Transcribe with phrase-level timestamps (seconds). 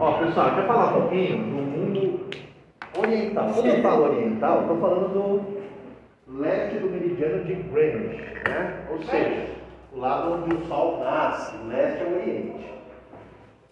[0.00, 2.30] Ó, pessoal, eu falar um pouquinho do mundo
[2.96, 3.50] oriental.
[3.52, 8.86] Quando eu falo oriental, estou falando do leste do meridiano de Greenwich, né?
[8.92, 9.48] Ou seja,
[9.92, 12.74] o lado onde o sol nasce, leste é oriente.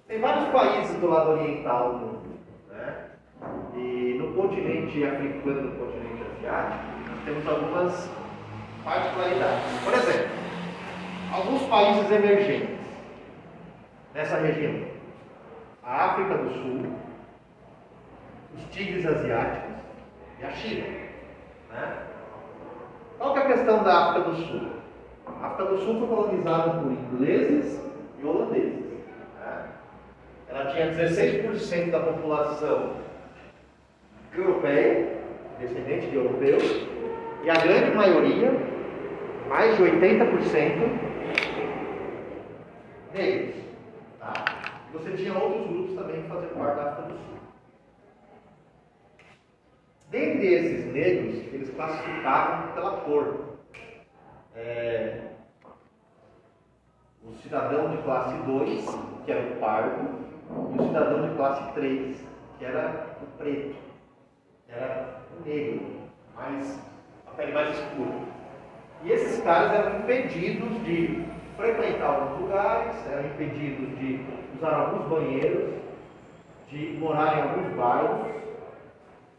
[0.08, 2.38] Tem vários países do lado oriental do mundo,
[2.72, 2.94] né?
[3.76, 8.10] E no continente africano, no continente asiático, nós temos algumas
[8.84, 9.84] particularidades.
[9.84, 10.30] Por exemplo,
[11.32, 12.78] alguns países emergentes
[14.12, 14.95] nessa região.
[15.86, 16.82] A África do Sul,
[18.56, 19.76] os tigres asiáticos
[20.40, 20.84] e a China.
[21.70, 21.96] Né?
[23.16, 24.68] Qual é a questão da África do Sul?
[25.28, 27.80] A África do Sul foi colonizada por ingleses
[28.20, 28.84] e holandeses.
[29.38, 29.64] Né?
[30.48, 32.94] Ela tinha 16% da população
[34.36, 35.18] europeia,
[35.60, 36.64] descendente de europeus,
[37.44, 38.50] e a grande maioria,
[39.48, 40.98] mais de 80%,
[43.14, 43.65] negros.
[44.96, 47.38] Você tinha outros grupos também que faziam parte da África do Sul.
[50.10, 53.58] Dentre esses negros, eles classificavam pela cor.
[54.54, 55.20] É,
[57.22, 58.84] o cidadão de classe 2,
[59.26, 60.08] que era o pardo,
[60.72, 62.16] e o cidadão de classe 3,
[62.58, 63.76] que era o preto,
[64.66, 65.86] que era o negro,
[66.34, 66.80] mais,
[67.26, 68.18] a pele mais escura.
[69.04, 71.22] E esses caras eram impedidos de
[71.54, 74.24] frequentar alguns lugares, eram impedidos de
[74.56, 75.74] usar alguns banheiros,
[76.70, 78.36] de morar em alguns bairros.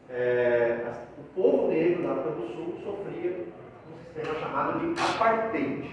[0.09, 3.46] É, o povo negro da África do Sul sofria
[3.92, 5.90] um sistema chamado de apartheid.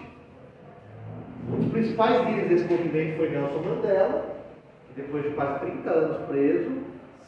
[1.49, 4.37] Um dos principais líderes desse movimento foi Nelson Mandela,
[4.87, 6.71] que depois de quase 30 anos preso,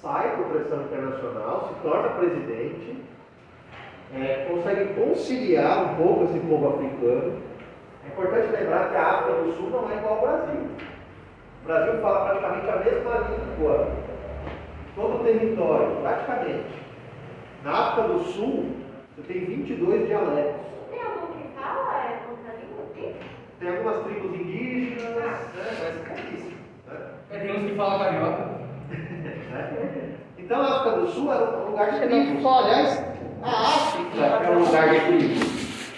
[0.00, 3.02] sai por pressão internacional, se torna presidente,
[4.14, 7.42] é, consegue conciliar um pouco esse povo africano.
[8.04, 10.66] É importante lembrar que a África do Sul não é igual ao Brasil.
[11.66, 13.88] O Brasil fala praticamente a mesma língua,
[14.94, 16.64] todo o território, praticamente.
[17.64, 18.76] Na África do Sul,
[19.16, 20.60] você tem 22 dialetos.
[20.88, 23.16] Tem algum que fala é, outra língua aqui?
[23.58, 26.56] Tem algumas tribos indígenas, né, mas é pouquíssimo.
[26.86, 27.00] Né?
[27.32, 28.44] É, tem uns que falam carioca.
[29.50, 30.14] né?
[30.38, 32.42] Então a África do Sul era um lugar de tribos.
[32.44, 32.68] fode.
[32.68, 33.04] Aliás,
[33.42, 35.92] a África é um lugar de tribos.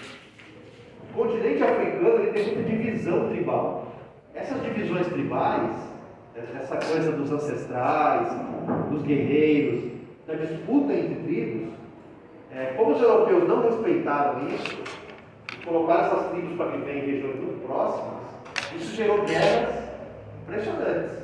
[1.10, 3.87] O continente africano ele tem muita divisão tribal.
[4.38, 5.72] Essas divisões tribais,
[6.54, 8.28] essa coisa dos ancestrais,
[8.88, 9.90] dos guerreiros,
[10.28, 11.74] da disputa entre tribos,
[12.54, 14.78] é, como os europeus não respeitaram isso,
[15.64, 18.22] colocaram essas tribos para viver em regiões muito próximas,
[18.76, 19.74] isso gerou guerras
[20.42, 21.18] impressionantes.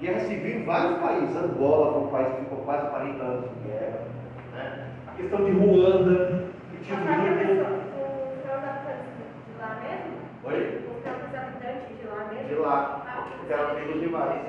[0.00, 1.36] Guerra civil em vários países.
[1.36, 3.98] Angola foi um país que ficou quase 40 anos em guerra.
[4.54, 4.86] Né?
[5.08, 7.22] A questão de Ruanda, que tinha um grupo.
[7.22, 7.66] de mesmo?
[10.44, 10.85] Oi?
[11.66, 12.48] De lá mesmo?
[12.48, 13.02] De lá.
[13.06, 14.40] Ah, Porque eram tribos rivais.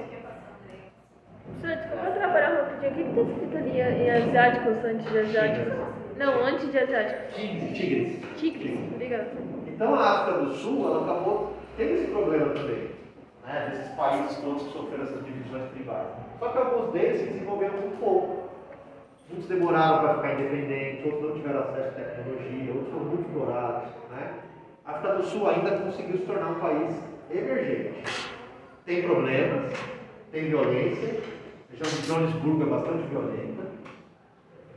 [1.60, 3.10] Professor, desculpa atrapalhar rapidinho.
[3.10, 5.74] O que está escrito ali em asiáticos, antes de asiáticos?
[6.18, 7.36] Não, antes de asiáticos.
[7.36, 8.20] Tigres.
[8.38, 9.28] Tigres, obrigada.
[9.68, 12.90] Então a África do Sul, ela acabou tendo esse problema também.
[13.46, 13.68] Né?
[13.72, 16.08] Desses países todos que sofreram essas divisões tribais.
[16.40, 18.50] Só que alguns deles se desenvolveram muito pouco.
[19.30, 23.90] Muitos demoraram para ficar independentes, outros não tiveram acesso à tecnologia, outros foram muito explorados.
[24.12, 24.34] Né?
[24.88, 26.96] A África do Sul ainda conseguiu se tornar um país
[27.30, 28.32] emergente.
[28.86, 29.74] Tem problemas,
[30.32, 31.20] tem violência,
[31.68, 33.64] a região de Johannesburgo é bastante violenta.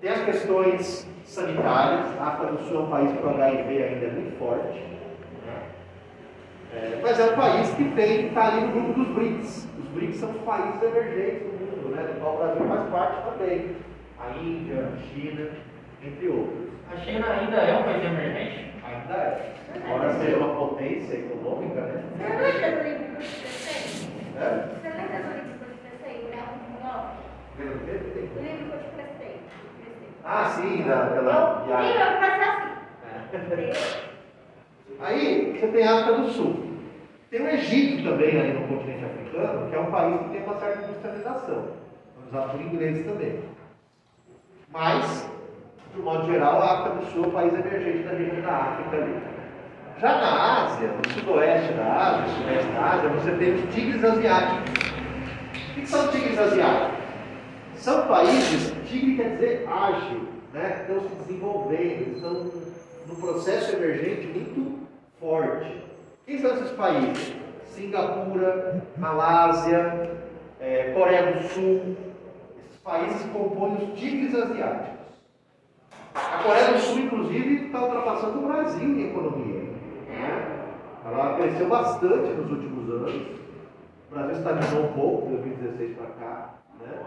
[0.01, 4.07] Tem as questões sanitárias, a África do Sul é um país que o HIV ainda
[4.07, 4.81] é muito forte.
[5.47, 5.63] né?
[6.75, 9.69] É, mas é um país que está ali no grupo dos BRICS.
[9.79, 13.31] Os BRICS são os países emergentes do mundo, né, do qual o Brasil faz parte
[13.31, 13.77] também.
[14.19, 15.51] A Índia, a China,
[16.05, 16.69] entre outros.
[16.93, 18.70] A China ainda é um país emergente?
[19.11, 19.51] É.
[19.77, 22.03] Embora seja uma potência econômica, né?
[22.17, 24.09] Você lembra do livro você fez?
[24.37, 24.69] É?
[24.81, 26.21] Você lembra do livro que você fez?
[26.83, 27.11] Não.
[27.57, 27.91] Pelo que?
[27.91, 29.37] O livro que eu te prestei.
[30.25, 31.93] Ah, sim, daquela viagem.
[33.33, 33.71] eu passei É.
[33.71, 34.01] assim.
[35.01, 36.71] Aí você tem a África do Sul.
[37.31, 40.59] Tem o Egito também ali no continente africano, que é um país que tem uma
[40.59, 41.69] certa industrialização,
[42.29, 43.41] usado por ingleses também.
[44.69, 45.31] Mas,
[45.95, 48.97] de modo geral, a África do Sul é um país emergente da região da África
[48.97, 49.17] ali.
[50.01, 54.05] Já na Ásia, no sudoeste da Ásia, no sudeste da Ásia, você tem os tigres
[54.05, 54.91] asiáticos.
[55.71, 57.01] O que são tigres asiáticos?
[57.75, 60.81] São países, tigre quer dizer ágil, né?
[60.81, 62.51] estão se desenvolvendo, estão
[63.09, 64.87] num processo emergente muito
[65.19, 65.83] forte.
[66.27, 67.35] Quem são esses países?
[67.67, 70.11] Singapura, Malásia,
[70.61, 71.97] eh, Coreia do Sul.
[72.59, 75.00] Esses países compõem os tigres asiáticos.
[76.15, 79.63] A Coreia do Sul, inclusive, está ultrapassando o Brasil em economia.
[80.09, 80.61] né?
[81.05, 83.27] Ela cresceu bastante nos últimos anos.
[84.11, 86.99] O Brasil estagnou um pouco, de 2016 para cá, né?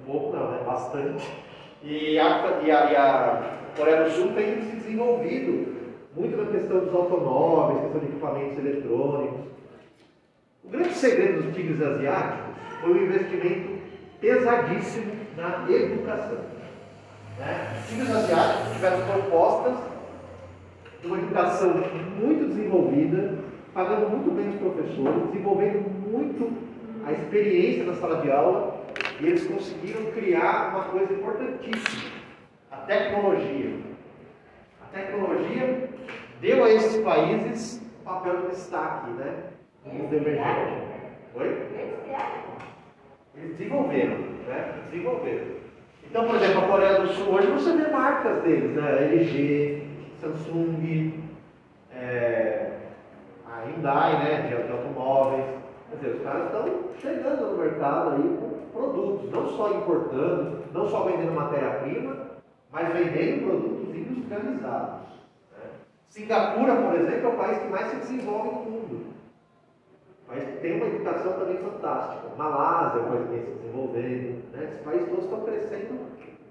[0.00, 0.60] Um pouco não, né?
[0.64, 1.28] Bastante.
[1.82, 5.74] E a, e a, e a Coreia do Sul tem se desenvolvido
[6.16, 9.40] muito na questão dos automóveis, questão de equipamentos eletrônicos.
[10.62, 13.80] O grande segredo dos tigres asiáticos foi o investimento
[14.20, 16.53] pesadíssimo na educação.
[17.38, 17.76] Né?
[17.78, 19.74] Os tigres asiáticos tiveram propostas
[21.00, 21.74] de uma educação
[22.18, 23.38] muito desenvolvida,
[23.72, 26.52] pagando muito bem os professores, desenvolvendo muito
[27.06, 28.84] a experiência na sala de aula,
[29.20, 32.10] e eles conseguiram criar uma coisa importantíssima:
[32.70, 33.78] a tecnologia.
[34.82, 35.90] A tecnologia
[36.40, 39.44] deu a esses países papel de destaque, né?
[39.84, 40.82] Mundo emergente.
[41.34, 41.66] Oi?
[43.36, 44.82] Eles desenvolveram, né?
[44.90, 45.63] Desenvolveram.
[46.14, 49.02] Então, por exemplo, a Coreia do Sul hoje você vê marcas deles, né?
[49.02, 49.82] LG,
[50.20, 51.24] Samsung,
[51.92, 52.70] é,
[53.44, 54.42] a Hyundai, né?
[54.42, 55.44] De, de automóveis.
[55.90, 60.88] Quer dizer, os caras estão chegando no mercado aí com produtos, não só importando, não
[60.88, 62.16] só vendendo matéria-prima,
[62.70, 65.00] mas vendendo produtos industrializados.
[65.50, 65.64] né?
[66.10, 69.06] Singapura, por exemplo, é o país que mais se desenvolve no mundo.
[70.60, 72.34] Tem uma educação também fantástica.
[72.36, 74.52] Malásia é que vem se desenvolvendo.
[74.52, 74.64] Né?
[74.64, 76.00] Esses países todos estão crescendo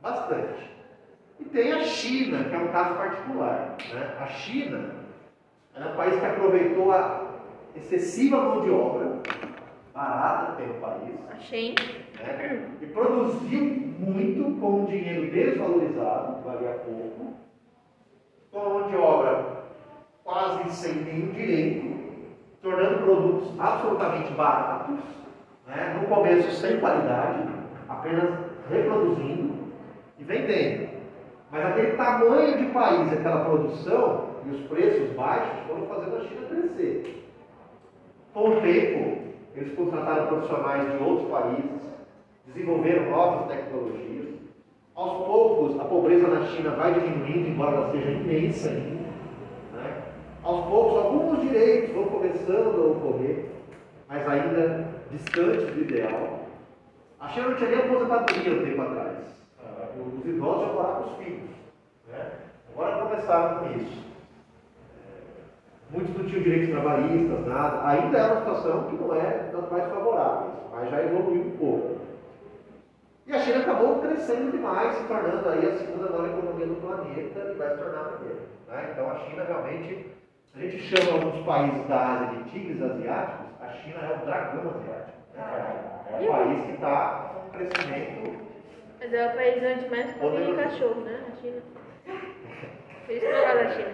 [0.01, 0.71] bastante.
[1.39, 3.77] E tem a China, que é um caso particular.
[3.91, 4.17] Né?
[4.19, 4.95] A China
[5.75, 7.31] é um país que aproveitou a
[7.75, 9.19] excessiva mão de obra
[9.93, 11.75] barata no país Achei.
[12.19, 12.69] né?
[12.81, 13.61] e produziu
[13.99, 17.33] muito com um dinheiro desvalorizado, que valia pouco,
[18.51, 19.63] com a mão de obra
[20.23, 22.02] quase sem nenhum direito,
[22.63, 24.95] tornando produtos absolutamente baratos,
[25.67, 25.99] né?
[25.99, 27.45] no começo sem qualidade,
[27.89, 28.39] apenas
[28.69, 29.53] reproduzindo
[30.17, 30.89] e vendendo.
[31.51, 36.47] Mas aquele tamanho de país, aquela produção e os preços baixos foram fazendo a China
[36.47, 37.29] crescer.
[38.33, 39.17] Com o tempo,
[39.55, 41.69] eles contrataram profissionais de outros países,
[42.47, 44.29] desenvolveram novas tecnologias.
[44.95, 48.92] Aos poucos, a pobreza na China vai diminuindo, embora ela seja imensa ainda.
[50.73, 53.45] Poucos, alguns direitos vão começando a ocorrer,
[54.09, 56.39] mas ainda distantes do ideal.
[57.19, 59.17] A China não tinha nem aposentadoria um tempo atrás.
[59.63, 61.49] Ah, Os idosos já moravam com os filhos.
[62.09, 62.31] né?
[62.73, 64.03] Agora começaram com isso.
[65.91, 67.87] Muitos não tinham direitos trabalhistas, nada.
[67.87, 71.97] Ainda é uma situação que não é das mais favoráveis, mas já evoluiu um pouco.
[73.27, 77.51] E a China acabou crescendo demais, se tornando aí a segunda maior economia do planeta
[77.51, 78.39] e vai se tornar a primeira.
[78.67, 78.89] né?
[78.91, 80.07] Então a China realmente,
[80.53, 84.25] se a gente chama alguns países da Ásia de tigres asiáticos, a China é o
[84.25, 85.17] dragão asiático.
[85.35, 85.43] né?
[86.11, 88.39] É um país que está com crescimento
[88.99, 90.61] Mas é o país onde mais come Poderoso.
[90.61, 91.19] cachorro, né?
[91.27, 91.61] A China.
[93.05, 93.89] Por isso que eu gosto da China.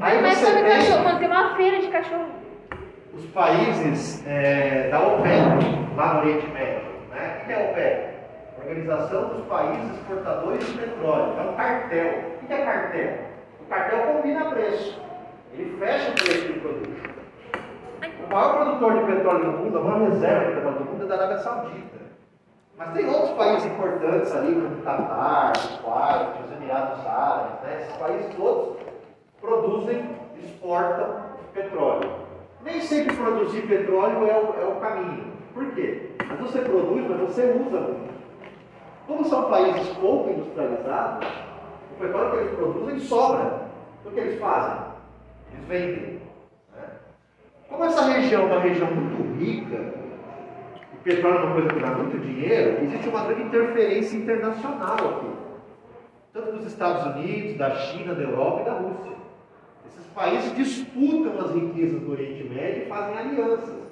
[0.00, 2.26] Aí Mas você tem cachorro, mano, tem uma feira de cachorro.
[3.14, 6.82] os países é, da OPEC, lá no Oriente Médio.
[7.10, 7.40] Né?
[7.42, 8.16] O que é a OPEC?
[8.58, 11.34] Organização dos Países Exportadores de Petróleo.
[11.38, 12.18] É um cartel.
[12.42, 13.18] O que é cartel?
[13.66, 14.96] O cartel combina preço.
[15.52, 17.10] Ele fecha o preço do produto.
[18.24, 21.06] O maior produtor de petróleo do mundo, a maior reserva de petróleo do mundo é
[21.06, 21.96] da Arábia Saudita.
[22.78, 27.78] Mas tem outros países importantes ali, como o Catar, o Kuwait, os Emirados Árabes, né?
[27.80, 28.76] Esses países todos
[29.40, 30.10] produzem,
[30.44, 31.22] exportam
[31.52, 32.10] petróleo.
[32.62, 35.32] Nem sempre produzir petróleo é o, é o caminho.
[35.52, 36.10] Por quê?
[36.28, 38.14] Mas você produz, mas você usa muito.
[39.08, 41.26] Como são países pouco industrializados,
[41.96, 43.66] o petróleo que eles produzem sobra.
[44.04, 44.78] O que eles fazem?
[45.52, 46.20] Eles vendem.
[46.74, 46.84] né?
[47.68, 49.94] Como essa região é uma região muito rica,
[50.92, 55.30] o petróleo é uma coisa que dá muito dinheiro, existe uma grande interferência internacional aqui.
[56.32, 59.16] Tanto dos Estados Unidos, da China, da Europa e da Rússia.
[59.86, 63.86] Esses países disputam as riquezas do Oriente Médio e fazem alianças.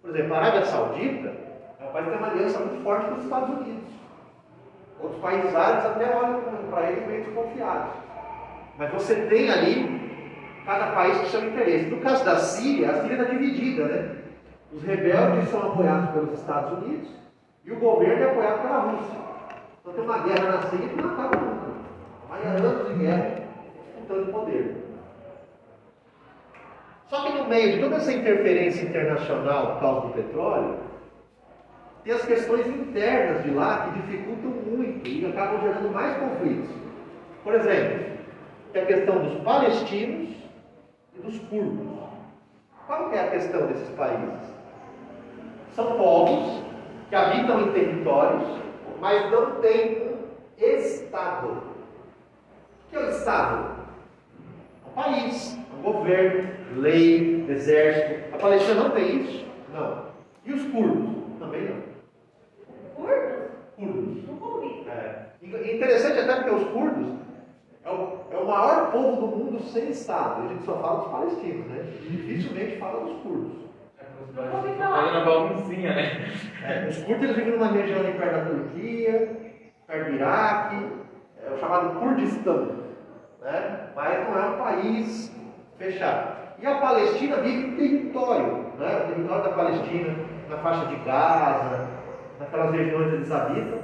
[0.00, 1.36] Por exemplo, a Arábia Saudita
[1.78, 3.99] é um país que tem uma aliança muito forte com os Estados Unidos.
[5.02, 6.40] Outros países árabes até olham
[6.70, 7.92] para eles meio desconfiados.
[8.78, 10.00] Mas você tem ali
[10.64, 11.90] cada país com seu interesse.
[11.90, 14.16] No caso da Síria, a Síria está dividida, né?
[14.72, 17.08] Os rebeldes são apoiados pelos Estados Unidos
[17.64, 19.18] e o governo é apoiado pela Rússia.
[19.80, 21.70] Então tem uma guerra na Síria que não acaba nunca.
[22.28, 23.40] Vai anos de guerra
[23.84, 24.76] disputando poder.
[27.08, 30.78] Só que no meio de toda essa interferência internacional por causa do petróleo,
[32.04, 36.70] tem as questões internas de lá que dificultam muito e acabam gerando mais conflitos.
[37.44, 38.06] Por exemplo,
[38.72, 40.30] tem a questão dos palestinos
[41.16, 41.88] e dos curdos.
[42.86, 44.50] Qual é a questão desses países?
[45.72, 46.64] São povos
[47.08, 48.48] que habitam em territórios,
[49.00, 50.20] mas não têm um
[50.60, 51.48] Estado.
[51.48, 53.76] O que é o Estado?
[54.84, 58.34] É um país, um governo, lei, exército.
[58.34, 59.46] A Palestina não tem isso.
[59.72, 60.06] Não.
[60.44, 61.10] E os curdos?
[61.38, 61.89] Também não.
[63.80, 64.04] Curdos?
[64.04, 64.28] Curdos.
[64.28, 64.86] Nunca ouvi.
[64.88, 65.22] É.
[65.42, 67.08] E- Interessante até porque os curdos
[67.84, 70.42] é o, é o maior povo do mundo sem Estado.
[70.44, 71.84] A gente só fala dos palestinos, né?
[72.08, 73.52] Dificilmente fala dos curdos.
[74.34, 74.50] Falar.
[74.50, 76.28] Fazendo a baguncinha, né?
[76.62, 79.36] É, os curdos eles vivem numa região ali perto da Turquia,
[79.86, 80.86] perto do Iraque,
[81.44, 82.68] é o chamado Kurdistão.
[83.40, 83.88] Né?
[83.96, 85.34] Mas não é um país
[85.78, 86.36] fechado.
[86.60, 89.02] E a Palestina vive em território, né?
[89.04, 90.14] o território da Palestina,
[90.48, 91.88] na faixa de Gaza,
[92.40, 93.78] naquelas regiões eles habitam.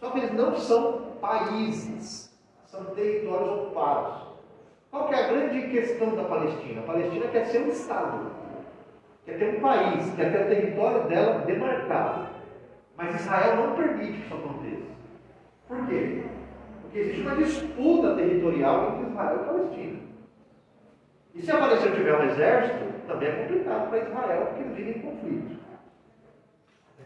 [0.00, 4.28] Só que eles não são países, são territórios ocupados.
[4.90, 6.80] Qual é a grande questão da Palestina?
[6.80, 8.38] A Palestina quer ser um Estado
[9.28, 12.28] quer ter um país, quer ter o território dela demarcado.
[12.96, 14.88] Mas Israel não permite que isso aconteça.
[15.68, 16.22] Por quê?
[16.80, 19.98] Porque existe uma disputa territorial entre Israel e Palestina.
[21.34, 24.96] E se a Palestina tiver um exército, também é complicado para Israel, porque eles vivem
[24.96, 25.58] em conflito.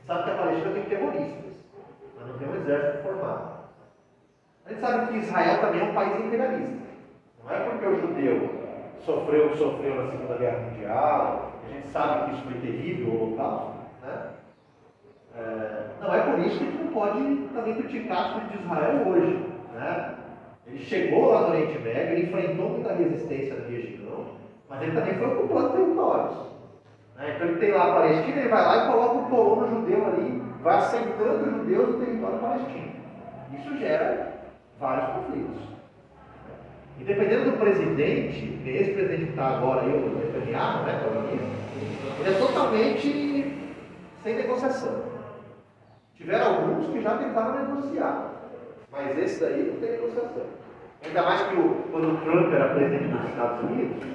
[0.06, 1.52] Sabe que a Palestina tem terroristas,
[2.16, 3.52] mas não tem um exército formado.
[4.66, 6.82] A gente sabe que Israel também é um país imperialista.
[7.44, 8.50] Não é porque o judeu
[9.04, 13.08] sofreu o que sofreu na Segunda Guerra Mundial, a gente sabe que isso foi terrível,
[13.08, 14.30] o Holocausto, né?
[15.34, 19.08] É, não é por isso que a gente não pode também criticar a de Israel
[19.08, 19.46] hoje.
[19.72, 20.14] Né?
[20.66, 24.26] Ele chegou lá no Oriente Médio, ele enfrentou muita resistência na região,
[24.68, 26.51] mas ele também foi ocupando territórios.
[27.16, 27.34] Né?
[27.34, 30.42] Então ele tem lá a Palestina, ele vai lá e coloca um colono judeu ali,
[30.62, 32.92] vai assentando judeus no território palestino.
[33.52, 34.32] Isso gera
[34.78, 35.62] vários conflitos.
[36.98, 41.00] E dependendo do presidente, esse presidente que está agora o Netanyahu, né,
[42.20, 43.72] ele é totalmente
[44.22, 45.02] sem negociação.
[46.14, 48.30] Tiveram alguns que já tentaram negociar,
[48.92, 50.44] mas esse daí não tem negociação.
[51.04, 54.06] Ainda mais que o, quando o Trump era presidente dos Estados Unidos,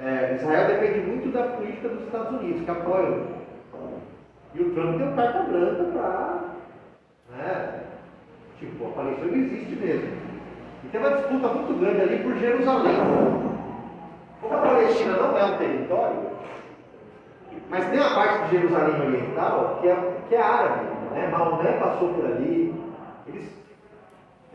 [0.00, 3.38] é, Israel depende muito da política dos Estados Unidos, que apoiam.
[4.54, 6.38] E o Trump deu carta branca para.
[7.36, 7.80] Né,
[8.58, 10.08] tipo, a Palestina não existe mesmo.
[10.84, 12.96] E tem uma disputa muito grande ali por Jerusalém.
[14.40, 16.28] Como a Palestina não é um território,
[17.68, 20.86] mas tem uma parte de Jerusalém Oriental que é, que é árabe.
[21.12, 21.26] Né?
[21.26, 22.72] Maomé passou por ali.
[23.26, 23.52] Eles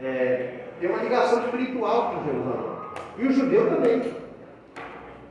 [0.02, 2.74] é, têm uma ligação espiritual com Jerusalém.
[3.18, 4.23] E o judeu também.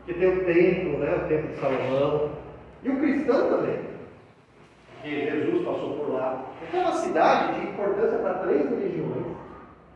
[0.06, 1.14] Que tem o templo, né?
[1.14, 2.30] o templo de Salomão.
[2.82, 3.78] E o cristão também.
[5.02, 6.44] Que Jesus passou por lá.
[6.68, 9.26] Então é uma cidade de importância para três religiões.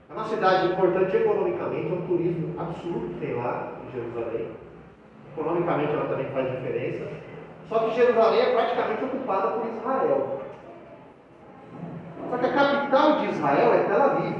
[0.09, 4.49] É uma cidade importante economicamente, é um turismo absurdo que tem lá em Jerusalém.
[5.37, 7.09] Economicamente ela também faz diferença.
[7.69, 10.41] Só que Jerusalém é praticamente ocupada por Israel.
[12.31, 14.37] Só que a capital de Israel é Tel Aviv,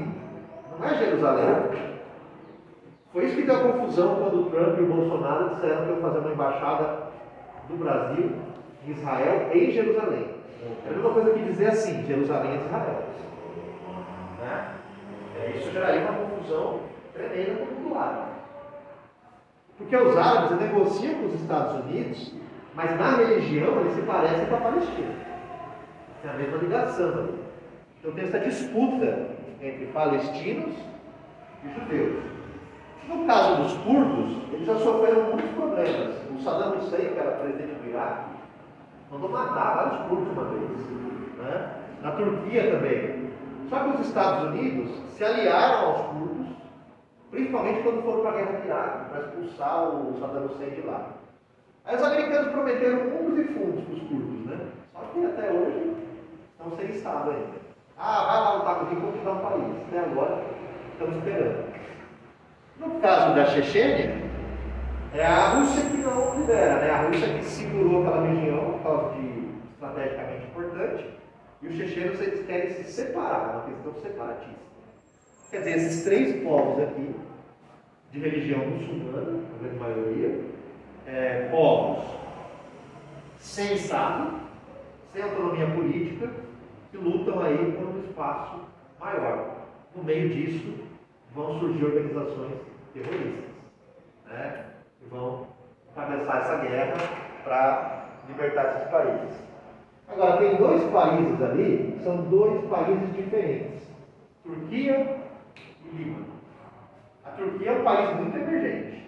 [0.79, 1.96] não é Jerusalém.
[3.17, 6.19] Foi isso que deu confusão quando o Trump e o Bolsonaro disseram que iam fazer
[6.19, 6.99] uma embaixada
[7.67, 8.31] do Brasil
[8.87, 10.27] em Israel em Jerusalém.
[10.85, 13.05] É a mesma coisa que dizer assim, Jerusalém é Israel.
[14.39, 14.75] Né?
[15.41, 16.81] É, isso geraria uma confusão
[17.15, 18.33] tremenda por todo lado.
[19.79, 22.35] Porque os árabes negociam com os Estados Unidos,
[22.75, 25.15] mas na religião eles se parecem com a Palestina.
[26.21, 27.35] Tem a mesma ligação ali.
[27.99, 29.31] Então tem essa disputa
[29.63, 30.75] entre palestinos
[31.65, 32.36] e judeus.
[33.09, 36.17] No caso dos curdos, eles já sofreram muitos problemas.
[36.31, 38.31] O Saddam Hussein, que era presidente do Iraque,
[39.11, 40.71] mandou matar vários curdos uma vez.
[41.39, 41.71] Né?
[42.03, 43.31] Na Turquia também.
[43.71, 46.47] Só que os Estados Unidos se aliaram aos curdos,
[47.31, 51.07] principalmente quando foram para a guerra do Iraque, para expulsar o Saddam Hussein de lá.
[51.85, 54.59] Aí os americanos prometeram mundos e fundos para os curdos, né?
[54.93, 55.97] Só que até hoje
[56.51, 57.67] estão sem Estado ainda.
[57.97, 59.77] Ah, vai lá lutar comigo, vou te dar um país.
[59.87, 60.43] Até agora
[60.93, 61.66] estamos esperando.
[62.79, 64.27] No caso da Chechênia,
[65.15, 66.91] é a Rússia que não lidera, né?
[66.91, 71.07] A Rússia que segurou aquela região por causa de estrategicamente importante.
[71.63, 74.67] E os chechenos eles querem se separar, é uma questão separatista.
[75.51, 77.15] Quer dizer, esses três povos aqui,
[78.13, 80.41] de religião muçulmana, a grande maioria,
[81.07, 82.05] é, povos
[83.39, 84.39] sem Estado,
[85.13, 86.29] sem autonomia política,
[86.91, 88.61] que lutam aí por um espaço
[89.01, 89.57] maior.
[89.95, 90.75] No meio disso,
[91.35, 92.66] vão surgir organizações
[92.97, 93.45] terroristas,
[94.27, 94.65] né?
[94.99, 95.47] que vão
[95.95, 96.95] começar essa guerra
[97.45, 99.47] para libertar esses países.
[100.09, 103.83] Agora, tem dois países ali, são dois países diferentes:
[104.43, 105.21] Turquia
[105.85, 106.27] e Líbano.
[107.25, 109.05] A Turquia é um país muito emergente.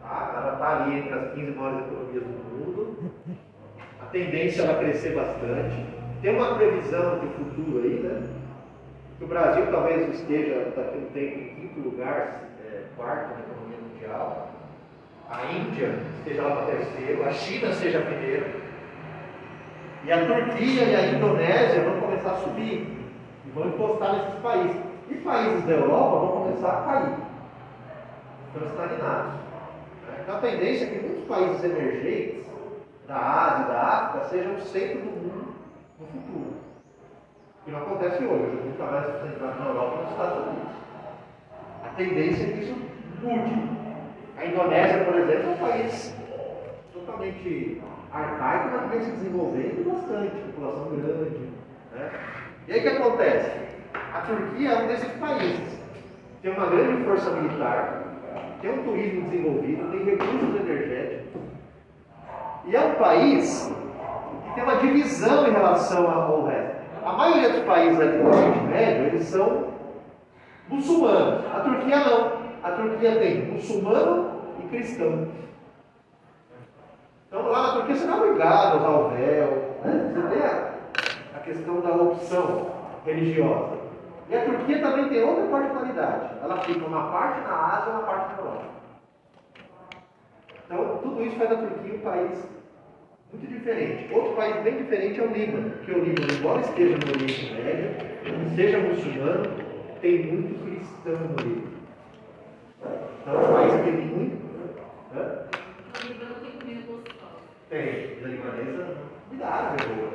[0.00, 0.32] Tá?
[0.36, 3.12] Ela está ali entre as 15 maiores economias do mundo.
[4.00, 5.84] A tendência é crescer bastante.
[6.22, 8.28] Tem uma previsão de futuro aí, né?
[9.18, 12.48] Que o Brasil talvez esteja daqui a um tempo em quinto lugar,
[12.98, 14.48] quarto na economia mundial.
[15.30, 18.60] A Índia esteja lá para terceiro, a China seja primeiro.
[20.04, 22.98] E a Turquia e a Indonésia vão começar a subir
[23.46, 24.82] e vão encostar nesses países.
[25.10, 27.14] E países da Europa vão começar a cair.
[28.48, 29.32] Estão estagnados.
[30.20, 32.46] Então a tendência é que muitos países emergentes
[33.06, 35.54] da Ásia e da África sejam o centro do mundo
[35.98, 36.56] no futuro.
[37.64, 38.42] Que não acontece hoje.
[38.44, 40.87] Hoje muito mais centrado na Europa e nos Estados Unidos.
[41.84, 42.76] A tendência é que isso
[43.22, 43.78] mude.
[44.36, 46.14] A Indonésia, por exemplo, é um país
[46.92, 47.82] totalmente
[48.12, 51.38] arcaico, mas vem se desenvolvendo bastante, população grande.
[51.92, 52.10] Né?
[52.68, 53.50] E aí o que acontece?
[54.14, 55.78] A Turquia é um desses países.
[56.42, 58.04] Tem uma grande força militar,
[58.62, 61.42] tem um turismo desenvolvido, tem recursos energéticos.
[62.66, 63.72] E é um país
[64.44, 66.78] que tem uma divisão em relação ao resto.
[67.04, 69.67] A maioria dos países aqui do Oriente Médio, eles são
[70.68, 71.44] muçulmanos.
[71.52, 72.38] A Turquia não.
[72.62, 75.28] A Turquia tem muçulmano e cristão.
[77.26, 79.76] Então lá na Turquia você não é obrigado a usar o véu.
[79.84, 80.12] Né?
[80.14, 80.74] Você tem a,
[81.36, 82.70] a questão da opção
[83.04, 83.78] religiosa.
[84.28, 86.30] E a Turquia também tem outra particularidade.
[86.42, 88.64] Ela fica uma parte na Ásia e uma parte na Europa.
[90.66, 92.48] Então tudo isso faz da Turquia um país
[93.32, 94.14] muito diferente.
[94.14, 98.54] Outro país bem diferente é o Líbano, porque o Líbano, embora esteja no Oriente Médio,
[98.54, 99.67] seja muçulmano,
[100.00, 101.78] tem muito cristão Líbano.
[103.22, 104.38] Então país que tem muito.
[105.12, 105.44] Né?
[107.68, 108.96] Tem, da libanesa,
[109.42, 110.12] árabe é boa.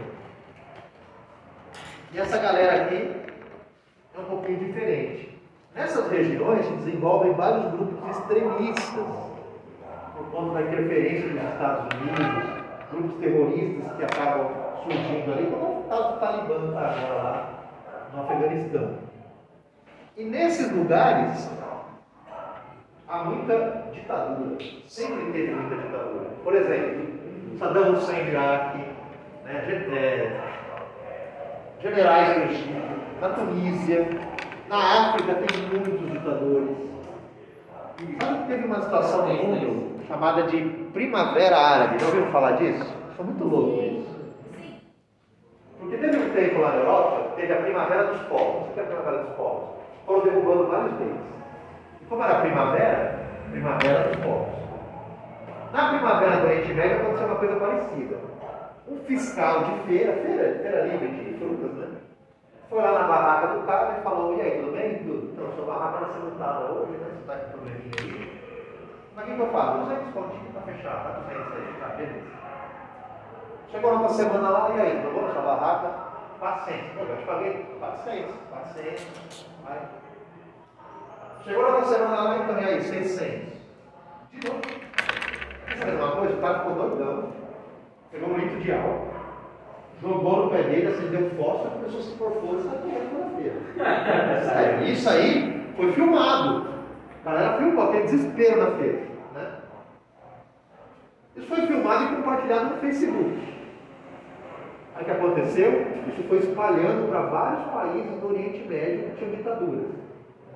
[2.14, 3.12] E essa galera aqui
[4.16, 5.40] é um pouquinho diferente.
[5.76, 9.06] Nessas regiões se desenvolvem vários grupos extremistas,
[10.16, 14.52] por conta da interferência dos Estados Unidos, grupos terroristas que acabam
[14.84, 17.64] surgindo ali, como o caso do Talibã está agora lá
[18.14, 19.03] no Afeganistão.
[20.16, 21.50] E nesses lugares
[23.08, 26.30] há muita ditadura, sempre teve muita ditadura.
[26.44, 28.78] Por exemplo, Saddam Hussein no Iraque,
[29.44, 30.40] né, é,
[31.82, 34.08] generais no Egito, na Tunísia,
[34.70, 36.78] na África tem muitos ditadores.
[38.22, 40.62] Sabe que teve uma situação no mundo chamada de
[40.94, 42.00] Primavera Árabe?
[42.00, 42.86] Já ouviram falar disso?
[43.16, 44.14] Foi muito louco isso.
[45.80, 48.70] Porque teve um tempo lá na Europa, teve a Primavera dos Povos.
[48.70, 49.83] O que é a Primavera dos Povos?
[50.06, 51.22] Foram derrubando vários deles.
[52.02, 54.48] E como era primavera, Primavera dos Povos.
[55.72, 58.18] Na Primavera do Oriente Médio aconteceu uma coisa parecida.
[58.88, 61.88] Um fiscal de feira, feira, feira livre de frutas, né?
[62.68, 64.98] Foi lá na barraca do cara e falou, e aí, tudo bem?
[65.04, 65.32] Tudo.
[65.34, 67.08] Então, sua barraca ser multada hoje, né?
[67.14, 68.42] Você está com probleminha aí.
[69.16, 69.78] Mas o que, eu faço?
[69.78, 72.34] 200 pontinhos para fechar, tá 200 aí, tá, beleza.
[73.70, 76.13] Chegou na outra semana lá, e aí, provou sua barraca?
[76.44, 76.92] 400.
[76.98, 79.80] Pô, eu te paguei 400, 400, vai.
[81.46, 83.54] Chegou na semana lá, então, e aí, 600.
[84.32, 84.62] De novo.
[85.80, 86.34] Saber uma coisa?
[86.36, 87.32] O cara ficou doidão.
[88.12, 89.08] Pegou um litro de álcool,
[90.02, 94.44] jogou no pé dele, acendeu fósforo, a pessoa se forfou e saiu correndo pela feira.
[94.44, 96.68] Sério, isso aí foi filmado.
[97.26, 99.02] A galera filmou, aquele desespero na feira.
[99.34, 99.52] Né?
[101.38, 103.53] Isso foi filmado e compartilhado no Facebook.
[104.96, 105.88] Aí o que aconteceu?
[106.08, 109.86] Isso foi espalhando para vários países do Oriente Médio que tinham ditaduras.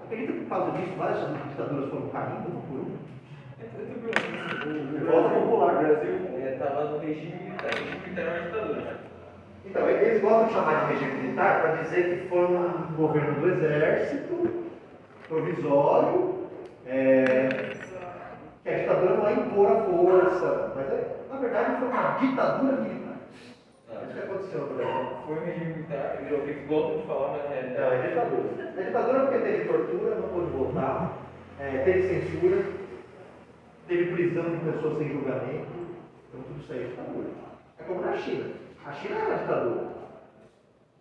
[0.03, 1.19] Acredita que por causa disso várias
[1.49, 3.07] ditaduras foram caindo uma por uma?
[4.67, 7.71] O voto popular do Brasil estava no regime militar.
[7.71, 8.97] O regime militar é uma ditadura.
[9.65, 13.49] Então, eles gostam de chamar de regime militar para dizer que foi um governo do
[13.49, 14.65] exército,
[15.27, 16.47] provisório,
[16.85, 17.73] é,
[18.63, 22.77] que a ditadura não é impor a força, mas é, na verdade foi uma ditadura
[22.77, 23.06] militar.
[24.17, 25.17] É que aconteceu no Brasil.
[25.25, 27.77] Foi um regime militar, virou o que eles gostam de falar, mas é.
[27.77, 28.73] Não, é ditadura.
[28.75, 31.17] É ditadura porque teve tortura, não pôde votar,
[31.59, 32.65] é, teve censura,
[33.87, 35.67] teve prisão de pessoas sem julgamento,
[36.27, 37.29] então tudo isso aí é ditadura.
[37.79, 38.53] É como na China.
[38.85, 39.87] A China é uma ditadura.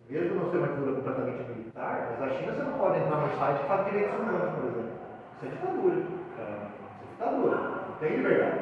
[0.09, 3.37] Mesmo não ser uma ditadura completamente militar, mas a China você não pode entrar no
[3.37, 4.91] site e falar direitos humanos, por exemplo.
[5.35, 5.95] Isso é ditadura.
[5.95, 7.57] Isso é ditadura.
[7.57, 8.59] Não tem liberdade.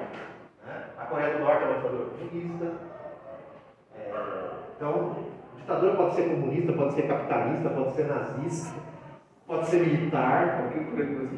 [0.66, 0.84] Né?
[0.98, 2.85] A Coreia do Norte é uma ditadura comunista.
[5.76, 8.80] É, ditadura pode ser comunista, pode ser capitalista, pode ser nazista,
[9.46, 10.72] pode ser militar.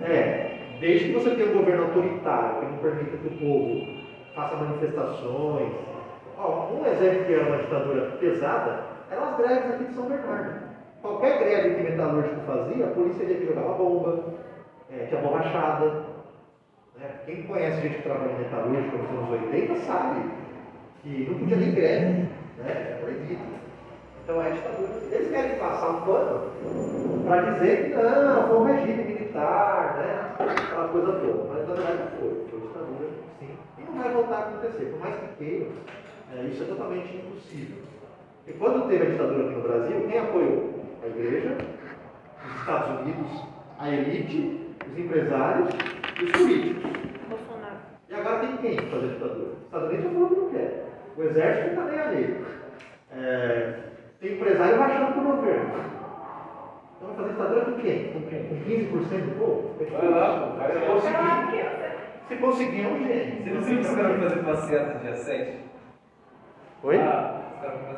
[0.02, 3.98] É, desde que você tenha um governo autoritário que não permita que o povo
[4.36, 5.74] faça manifestações.
[6.38, 10.68] Ó, um exemplo que é uma ditadura pesada eram as greves aqui de São Bernardo.
[11.02, 14.24] Qualquer greve que metalúrgico fazia, a polícia ia que jogava bomba,
[14.92, 16.06] é, tinha borrachada.
[16.98, 17.10] Né?
[17.26, 20.30] Quem conhece gente que trabalha em metalúrgico nos anos 80 sabe
[21.02, 22.68] que não podia nem greve, né?
[22.68, 23.67] é proibido.
[24.28, 24.90] Então é ditadura.
[25.10, 26.52] Eles querem passar um pano
[27.26, 30.36] para dizer que não, foi um regime militar, né?
[30.38, 31.54] aquela coisa toda.
[31.54, 32.48] Mas na verdade não foi.
[32.50, 33.10] Foi ditadura,
[33.40, 33.50] sim.
[33.78, 34.86] E não vai voltar a acontecer.
[34.88, 35.68] Por mais que queiram,
[36.36, 37.78] é, isso é totalmente impossível.
[38.46, 40.74] E quando teve a ditadura aqui no Brasil, quem apoiou?
[41.04, 41.58] A igreja,
[42.46, 43.46] os Estados Unidos,
[43.80, 45.70] a elite, os empresários
[46.20, 46.92] e os políticos.
[47.30, 47.78] Bolsonaro.
[48.10, 49.52] E agora tem quem fazer ditadura?
[49.52, 50.86] Os Estados Unidos já falou que não quer.
[51.16, 52.46] O exército não está nem ali.
[53.10, 53.88] É,
[54.20, 55.70] tem empresário rachando com o governo.
[56.98, 58.12] Então vai fazer ditadura com quem?
[58.14, 58.44] Com quem?
[58.48, 59.76] Com 15% do povo?
[59.92, 60.86] Vai lá, vai Se lá.
[60.88, 61.66] conseguir,
[62.28, 63.44] se conseguir é um gênio.
[63.44, 65.58] Você não viu que os caras vão fazer passeata dia 7?
[66.84, 66.98] Oi?
[66.98, 67.96] Ah, os caras vão fazer